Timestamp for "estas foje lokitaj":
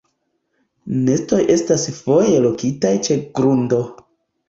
1.57-2.97